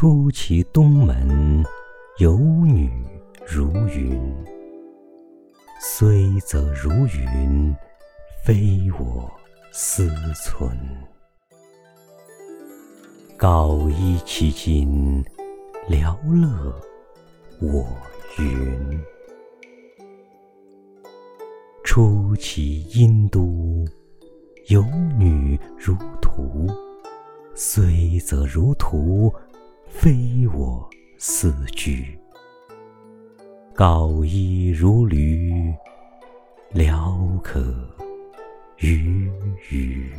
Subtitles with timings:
[0.00, 1.64] 出其东门，
[2.18, 2.88] 有女
[3.44, 4.32] 如云。
[5.80, 7.74] 虽则如云，
[8.44, 9.28] 非我
[9.72, 10.70] 思存。
[13.36, 15.20] 高衣起襟，
[15.88, 16.80] 聊乐
[17.60, 17.84] 我
[18.38, 19.00] 云。
[21.82, 23.84] 出其阴都，
[24.68, 24.80] 有
[25.18, 26.68] 女如图。
[27.56, 29.34] 虽则如图，
[29.88, 32.16] 非我思居。
[33.74, 35.74] 高衣如履，
[36.70, 37.60] 聊可
[38.78, 39.30] 与
[39.70, 40.12] 语。